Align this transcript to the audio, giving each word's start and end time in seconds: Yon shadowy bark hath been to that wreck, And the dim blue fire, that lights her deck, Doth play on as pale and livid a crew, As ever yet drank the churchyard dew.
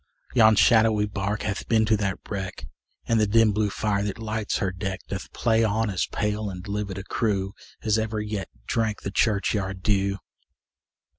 Yon 0.33 0.55
shadowy 0.55 1.05
bark 1.05 1.43
hath 1.43 1.67
been 1.67 1.85
to 1.85 1.95
that 1.97 2.17
wreck, 2.27 2.65
And 3.05 3.19
the 3.19 3.27
dim 3.27 3.51
blue 3.51 3.69
fire, 3.69 4.01
that 4.01 4.17
lights 4.17 4.57
her 4.57 4.71
deck, 4.71 5.01
Doth 5.07 5.31
play 5.31 5.63
on 5.63 5.91
as 5.91 6.07
pale 6.07 6.49
and 6.49 6.67
livid 6.67 6.97
a 6.97 7.03
crew, 7.03 7.53
As 7.83 7.99
ever 7.99 8.19
yet 8.19 8.49
drank 8.65 9.03
the 9.03 9.11
churchyard 9.11 9.83
dew. 9.83 10.17